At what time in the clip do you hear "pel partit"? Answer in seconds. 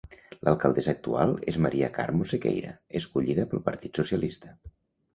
3.55-4.05